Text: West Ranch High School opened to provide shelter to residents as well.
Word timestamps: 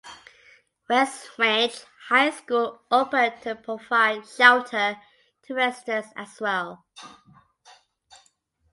West 0.89 1.29
Ranch 1.37 1.83
High 2.09 2.31
School 2.31 2.81
opened 2.89 3.39
to 3.43 3.53
provide 3.53 4.27
shelter 4.27 4.97
to 5.43 5.53
residents 5.53 6.09
as 6.15 6.39
well. 6.41 6.83